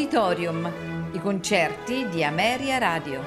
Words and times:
Auditorium, 0.00 1.10
i 1.12 1.18
concerti 1.18 2.08
di 2.08 2.24
Ameria 2.24 2.78
Radio. 2.78 3.20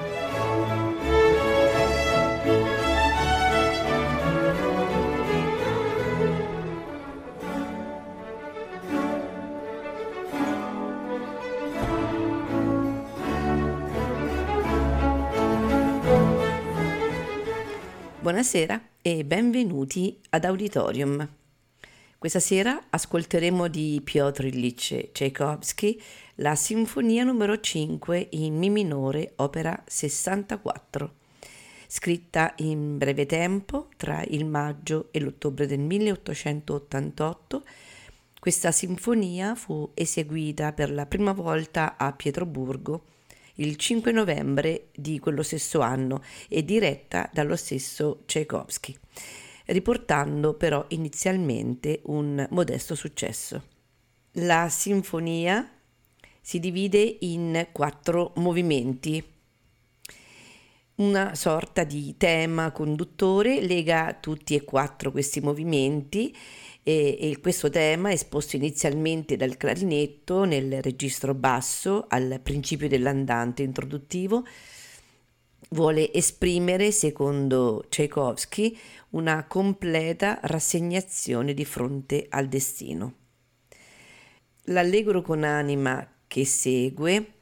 Buonasera 18.18 18.82
e 19.00 19.24
benvenuti 19.24 20.18
ad 20.30 20.44
Auditorium. 20.44 21.28
Questa 22.18 22.40
sera 22.40 22.86
ascolteremo 22.88 23.68
di 23.68 24.00
Piotr 24.02 24.46
Ilyich 24.46 25.12
Tchaikovsky 25.12 26.00
la 26.38 26.56
Sinfonia 26.56 27.22
numero 27.22 27.60
5 27.60 28.28
in 28.30 28.56
Mi 28.56 28.68
minore, 28.68 29.34
opera 29.36 29.80
64, 29.86 31.14
scritta 31.86 32.54
in 32.56 32.98
breve 32.98 33.24
tempo 33.24 33.88
tra 33.96 34.20
il 34.26 34.44
maggio 34.44 35.08
e 35.12 35.20
l'ottobre 35.20 35.66
del 35.66 35.78
1888. 35.78 37.62
Questa 38.40 38.72
sinfonia 38.72 39.54
fu 39.54 39.88
eseguita 39.94 40.72
per 40.72 40.90
la 40.90 41.06
prima 41.06 41.32
volta 41.32 41.96
a 41.96 42.12
Pietroburgo 42.12 43.04
il 43.54 43.76
5 43.76 44.10
novembre 44.10 44.88
di 44.92 45.20
quello 45.20 45.44
stesso 45.44 45.80
anno 45.80 46.20
e 46.48 46.64
diretta 46.64 47.30
dallo 47.32 47.54
stesso 47.54 48.22
Tchaikovsky, 48.26 48.98
riportando 49.66 50.54
però 50.54 50.84
inizialmente 50.88 52.00
un 52.06 52.44
modesto 52.50 52.96
successo. 52.96 53.62
La 54.38 54.68
sinfonia 54.68 55.73
si 56.44 56.60
divide 56.60 57.16
in 57.20 57.68
quattro 57.72 58.32
movimenti. 58.36 59.24
Una 60.96 61.34
sorta 61.34 61.84
di 61.84 62.16
tema 62.18 62.70
conduttore 62.70 63.62
lega 63.62 64.14
tutti 64.20 64.54
e 64.54 64.62
quattro 64.62 65.10
questi 65.10 65.40
movimenti 65.40 66.36
e, 66.82 67.16
e, 67.18 67.40
questo 67.40 67.70
tema, 67.70 68.12
esposto 68.12 68.56
inizialmente 68.56 69.36
dal 69.36 69.56
clarinetto 69.56 70.44
nel 70.44 70.82
registro 70.82 71.32
basso 71.32 72.04
al 72.08 72.38
principio 72.42 72.88
dell'andante 72.88 73.62
introduttivo, 73.62 74.44
vuole 75.70 76.12
esprimere, 76.12 76.92
secondo 76.92 77.86
Tchaikovsky, 77.88 78.76
una 79.10 79.46
completa 79.46 80.40
rassegnazione 80.42 81.54
di 81.54 81.64
fronte 81.64 82.26
al 82.28 82.48
destino. 82.48 83.14
L'allegro 84.64 85.22
con 85.22 85.42
anima 85.42 86.06
che 86.34 86.44
segue 86.44 87.34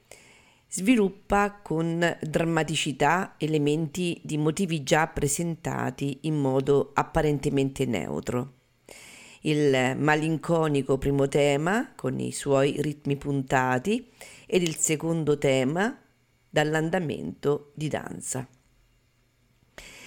sviluppa 0.68 1.60
con 1.62 2.18
drammaticità 2.20 3.36
elementi 3.38 4.20
di 4.22 4.36
motivi 4.36 4.82
già 4.82 5.06
presentati 5.06 6.18
in 6.22 6.38
modo 6.38 6.90
apparentemente 6.92 7.86
neutro 7.86 8.52
il 9.44 9.96
malinconico 9.96 10.98
primo 10.98 11.26
tema 11.26 11.94
con 11.96 12.20
i 12.20 12.32
suoi 12.32 12.82
ritmi 12.82 13.16
puntati 13.16 14.10
ed 14.46 14.60
il 14.60 14.76
secondo 14.76 15.38
tema 15.38 15.98
dall'andamento 16.50 17.72
di 17.74 17.88
danza. 17.88 18.46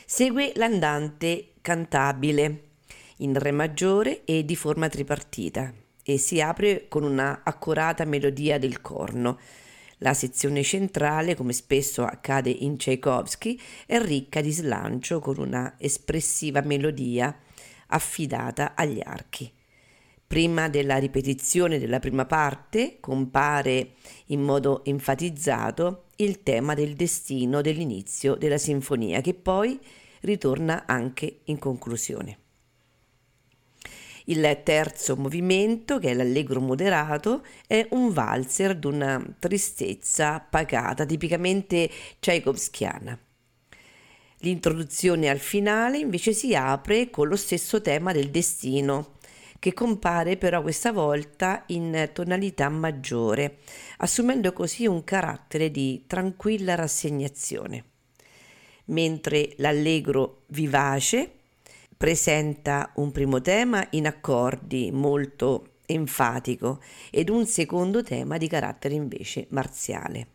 Segue 0.06 0.52
l'andante 0.58 1.54
cantabile 1.60 2.70
in 3.18 3.34
re 3.34 3.50
maggiore 3.50 4.24
e 4.26 4.46
di 4.46 4.56
forma 4.56 4.88
tripartita 4.88 5.74
e 6.08 6.20
si 6.20 6.40
apre 6.40 6.86
con 6.88 7.02
una 7.02 7.42
accurata 7.44 8.06
melodia 8.06 8.60
del 8.60 8.80
corno. 8.80 9.40
La 10.00 10.14
sezione 10.14 10.62
centrale, 10.62 11.34
come 11.34 11.52
spesso 11.52 12.04
accade 12.04 12.52
in 12.52 12.78
Tchaikovsky, 12.78 13.60
è 13.88 14.00
ricca 14.00 14.40
di 14.40 14.52
slancio 14.52 15.20
con 15.20 15.40
una 15.40 15.76
espressiva 15.80 16.62
melodia 16.62 17.36
affidata 17.88 18.76
agli 18.76 19.02
archi. 19.04 19.52
Prima 20.28 20.70
della 20.70 20.98
ripetizione 20.98 21.80
della 21.80 22.00
prima 22.00 22.26
parte 22.26 22.98
compare 23.00 23.94
in 24.28 24.42
modo 24.42 24.84
enfatizzato 24.86 26.10
il 26.18 26.44
tema 26.44 26.76
del 26.76 26.94
destino 26.96 27.62
dell'inizio 27.62 28.36
della 28.36 28.60
sinfonia 28.60 29.22
che 29.22 29.34
poi 29.34 29.80
ritorna 30.22 30.86
anche 30.86 31.40
in 31.46 31.58
conclusione. 31.58 32.45
Il 34.26 34.62
terzo 34.64 35.16
movimento, 35.16 36.00
che 36.00 36.10
è 36.10 36.14
l'allegro 36.16 36.60
moderato, 36.60 37.46
è 37.68 37.86
un 37.92 38.12
valzer 38.12 38.76
d'una 38.76 39.24
tristezza 39.38 40.40
pacata, 40.40 41.06
tipicamente 41.06 41.90
tchaikovskiana. 42.20 43.20
L'introduzione 44.40 45.30
al 45.30 45.38
finale 45.38 46.00
invece 46.00 46.34
si 46.34 46.56
apre 46.56 47.12
con 47.12 47.28
lo 47.28 47.36
stesso 47.36 47.82
tema 47.82 48.14
del 48.14 48.32
destino, 48.32 49.14
che 49.60 49.74
compare 49.74 50.38
però 50.38 50.62
questa 50.62 50.92
volta 50.92 51.64
in 51.68 52.10
tonalità 52.12 52.68
maggiore, 52.70 53.58
assumendo 53.98 54.54
così 54.54 54.88
un 54.88 55.04
carattere 55.04 55.70
di 55.70 56.04
tranquilla 56.08 56.74
rassegnazione. 56.76 57.84
Mentre 58.86 59.54
l'allegro 59.58 60.44
vivace 60.48 61.35
presenta 61.98 62.92
un 62.96 63.12
primo 63.12 63.42
tema 63.42 63.86
in 63.92 64.08
accordi 64.08 64.92
molto 64.92 65.76
enfatico 65.86 66.82
ed 67.12 67.30
un 67.30 67.46
secondo 67.46 68.04
tema 68.04 68.38
di 68.38 68.48
carattere 68.48 68.96
invece 68.96 69.48
marziale. 69.50 70.28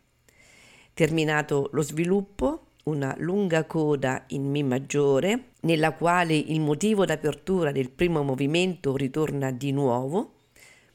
Terminato 0.93 1.69
lo 1.73 1.81
sviluppo, 1.81 2.67
una 2.83 3.15
lunga 3.19 3.65
coda 3.65 4.23
in 4.29 4.49
Mi 4.49 4.63
maggiore, 4.63 5.51
nella 5.61 5.93
quale 5.93 6.35
il 6.35 6.59
motivo 6.59 7.05
d'apertura 7.05 7.71
del 7.71 7.91
primo 7.91 8.23
movimento 8.23 8.95
ritorna 8.95 9.51
di 9.51 9.71
nuovo, 9.71 10.33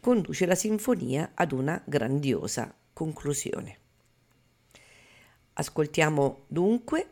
conduce 0.01 0.47
la 0.47 0.55
sinfonia 0.55 1.33
ad 1.35 1.53
una 1.53 1.81
grandiosa 1.85 2.75
conclusione. 2.93 3.79
Ascoltiamo 5.55 6.45
dunque 6.49 7.11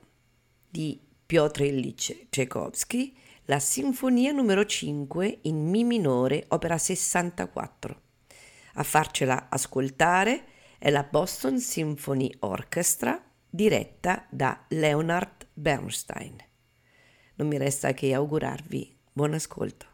di 0.68 1.00
Piotr 1.24 1.62
Ilyich 1.62 2.26
Tchaikovsky 2.28 3.16
la 3.46 3.58
Sinfonia 3.58 4.32
numero 4.32 4.64
5 4.64 5.40
in 5.42 5.68
Mi 5.68 5.84
minore, 5.84 6.46
opera 6.48 6.78
64. 6.78 8.00
A 8.74 8.82
farcela 8.82 9.48
ascoltare 9.50 10.44
è 10.78 10.90
la 10.90 11.02
Boston 11.02 11.58
Symphony 11.58 12.34
Orchestra 12.40 13.22
diretta 13.50 14.26
da 14.30 14.64
Leonard 14.68 15.46
Bernstein. 15.52 16.36
Non 17.34 17.48
mi 17.48 17.58
resta 17.58 17.92
che 17.92 18.14
augurarvi 18.14 18.96
buon 19.12 19.34
ascolto. 19.34 19.93